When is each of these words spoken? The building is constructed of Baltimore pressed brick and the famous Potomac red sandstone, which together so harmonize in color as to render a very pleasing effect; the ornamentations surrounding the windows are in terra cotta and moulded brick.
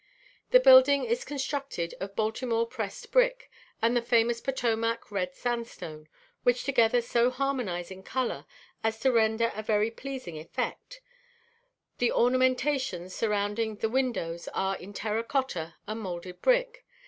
The 0.49 0.59
building 0.59 1.05
is 1.05 1.23
constructed 1.23 1.93
of 1.99 2.15
Baltimore 2.15 2.65
pressed 2.65 3.11
brick 3.11 3.51
and 3.83 3.95
the 3.95 4.01
famous 4.01 4.41
Potomac 4.41 5.11
red 5.11 5.35
sandstone, 5.35 6.07
which 6.41 6.63
together 6.63 7.03
so 7.03 7.29
harmonize 7.29 7.91
in 7.91 8.01
color 8.01 8.47
as 8.83 8.97
to 9.01 9.11
render 9.11 9.51
a 9.55 9.61
very 9.61 9.91
pleasing 9.91 10.39
effect; 10.39 11.01
the 11.99 12.11
ornamentations 12.11 13.13
surrounding 13.13 13.75
the 13.75 13.89
windows 13.89 14.47
are 14.55 14.75
in 14.75 14.91
terra 14.91 15.23
cotta 15.23 15.75
and 15.85 15.99
moulded 15.99 16.41
brick. 16.41 16.83